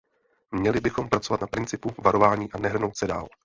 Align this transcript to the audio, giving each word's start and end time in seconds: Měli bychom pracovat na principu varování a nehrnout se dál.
Měli 0.51 0.79
bychom 0.79 1.09
pracovat 1.09 1.41
na 1.41 1.47
principu 1.47 1.89
varování 2.03 2.51
a 2.51 2.57
nehrnout 2.59 2.97
se 2.97 3.07
dál. 3.07 3.27